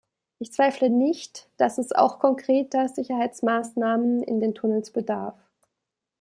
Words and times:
Ich 0.39 0.51
zweifle 0.51 0.89
nicht, 0.89 1.47
dass 1.57 1.77
es 1.77 1.91
auch 1.91 2.17
konkreter 2.17 2.87
Sicherheitsmaßnahmen 2.89 4.23
in 4.23 4.39
den 4.39 4.55
Tunnels 4.55 4.89
bedarf. 4.89 5.35